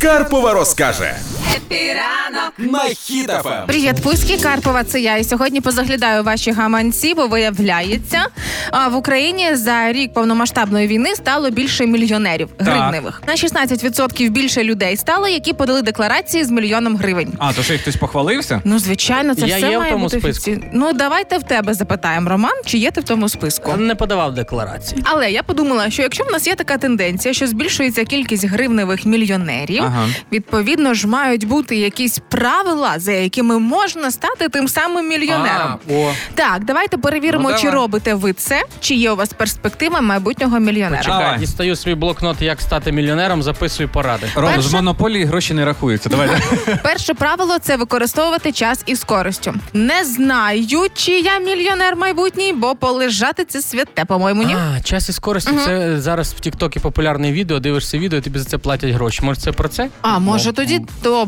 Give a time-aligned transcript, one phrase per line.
[0.00, 1.16] Карпова розкаже.
[1.56, 3.66] Епіранок На Хіт FM.
[3.66, 4.84] Привіт, Пуські Карпова.
[4.84, 5.16] Це я.
[5.16, 8.22] І сьогодні позаглядаю ваші гаманці, бо виявляється,
[8.90, 13.22] в Україні за рік повномасштабної війни стало більше мільйонерів гривневих.
[13.26, 17.32] На 16% більше людей стало, які подали декларації з мільйоном гривень.
[17.38, 18.62] А, то що їх хтось похвалився?
[18.64, 20.50] Ну, звичайно, це Я все є в тому бути списку.
[20.72, 23.76] Ну, давайте в тебе запитаємо, Роман, чи є ти в тому списку.
[23.76, 25.02] Не подавав декларації.
[25.04, 29.82] Але я подумала, що якщо в нас є така тенденція, що збільшується кількість гривневих мільйонерів,
[29.82, 30.08] Ага.
[30.32, 35.78] відповідно ж мають бути якісь правила, за якими можна стати тим самим мільйонером.
[35.90, 36.12] А, о.
[36.34, 37.74] Так, давайте перевіримо, Ну, чи давай.
[37.76, 41.02] робите ви це, чи є у вас перспектива майбутнього мільйонера.
[41.04, 41.22] Давай.
[41.24, 44.26] Чекай, дістаю свій блокнот, як стати мільйонером, записую поради.
[44.34, 46.08] Ром, Перше- з монополії гроші не рахуються.
[46.08, 46.28] Давай.
[46.82, 49.54] Перше правило це використовувати час із користю.
[49.72, 54.54] Не знаю, чи я мільйонер майбутній, бо полежати це святе, по-моєму, ні.
[54.76, 55.52] А, час і скорості.
[55.64, 59.20] Це зараз в Тіктокі популярне відео, дивишся відео, тобі за це платять гроші.
[59.22, 59.88] Може, це про це?
[60.02, 60.80] А може тоді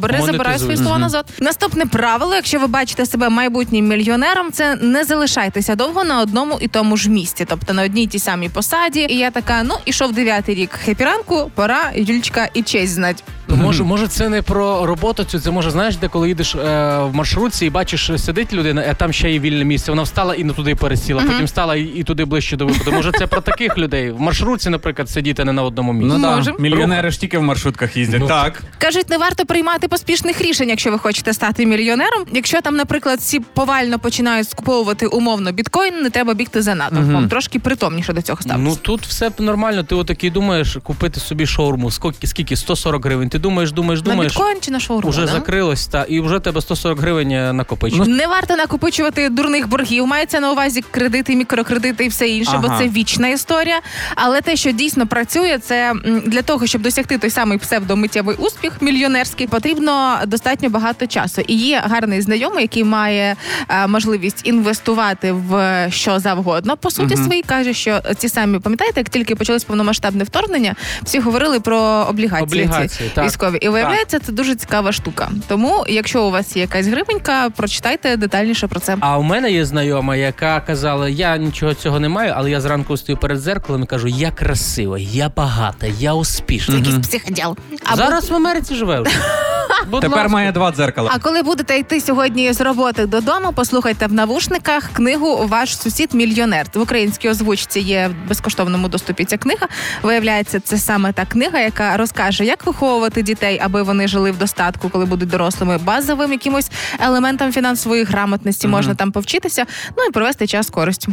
[0.00, 0.32] добре, монетизуй.
[0.32, 1.26] забираю свої слова назад.
[1.40, 6.68] Наступне правило, якщо ви бачите себе майбутнім мільйонером, це не залишайтеся довго на одному і
[6.68, 9.06] тому ж місці, тобто на одній тій самій посаді.
[9.10, 13.24] І я така, ну ішов дев'ятий рік хепіранку, пора Юлічка і честь знать.
[13.56, 16.58] Може, може, це не про роботу, цю, це може, знаєш, де коли їдеш е,
[17.02, 19.92] в маршрутці і бачиш, сидить людина, а там ще є вільне місце.
[19.92, 22.92] Вона встала і не туди пересіла, потім встала і, і туди ближче до виходу.
[22.92, 24.10] Може, це про таких людей.
[24.10, 26.18] В маршрутці, наприклад, сидіти не на одному місці.
[26.18, 28.20] Ну так, мільйонери ж тільки в маршрутках їздять.
[28.20, 28.62] Ну, Так.
[28.78, 32.24] Кажуть, не варто приймати поспішних рішень, якщо ви хочете стати мільйонером.
[32.32, 37.28] Якщо там, наприклад, всі повально починають скуповувати умовно біткоін, не треба бігти за натовпом.
[37.28, 38.70] Трошки притомніше до цього ставитися.
[38.70, 39.82] Ну тут все нормально.
[39.82, 41.90] Ти отакий думаєш купити собі шаурму.
[41.90, 42.56] Скільки, скільки?
[42.56, 43.28] 140 гривень.
[43.28, 44.32] Ти думаєш, думаєш, на думаєш.
[44.32, 45.10] біткоін чи на шоурум?
[45.10, 45.26] Уже да?
[45.26, 48.04] закрилось, та і вже тебе 140 гривень е, накопичено.
[48.06, 50.06] Не варто накопичувати дурних боргів.
[50.06, 53.80] Мається на увазі кредити, мікрокредити і все інше, бо це вічна історія.
[54.14, 55.92] Але те, що дійсно працює, це
[56.26, 61.42] для того, щоб досягти той самий псевдомиттєвий успіх мільйонерський, потрібно достатньо багато часу.
[61.46, 63.36] І є гарний знайомий, який має
[63.68, 66.76] е, можливість інвестувати в що завгодно.
[66.76, 71.60] По суті, своїй каже, що ці самі пам'ятаєте, як тільки почалось повномасштабне вторгнення, всі говорили
[71.60, 73.20] про облігації, Облігації, ці.
[73.30, 73.56] Військові.
[73.56, 75.30] І виявляється, це дуже цікава штука.
[75.48, 78.96] Тому, якщо у вас є якась гривенька, прочитайте детальніше про це.
[79.00, 82.96] А у мене є знайома, яка казала: я нічого цього не маю, але я зранку
[82.96, 86.76] стою перед зеркалом і кажу: я красива, я багата, я успішна.
[86.76, 87.56] Якийсь психоділ.
[87.96, 89.12] Зараз в Америці живе вже.
[89.90, 90.32] Будь Тепер ласка.
[90.32, 91.10] має два дзеркала.
[91.14, 96.66] А коли будете йти сьогодні з роботи додому, послухайте в навушниках книгу Ваш сусід мільйонер.
[96.74, 99.68] В українській озвучці є в безкоштовному доступі ця книга.
[100.02, 104.88] Виявляється, це саме та книга, яка розкаже, як виховувати дітей, аби вони жили в достатку,
[104.88, 105.78] коли будуть дорослими.
[105.78, 109.64] Базовим якимось елементам фінансової грамотності можна там повчитися.
[109.98, 111.12] Ну і провести час з користю.